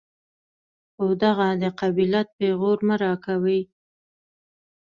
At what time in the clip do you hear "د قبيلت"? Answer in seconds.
1.61-2.27